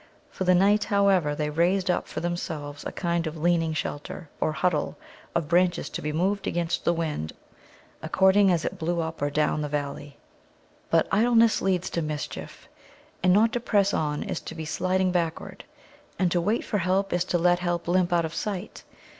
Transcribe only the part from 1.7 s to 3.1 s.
up for themselves a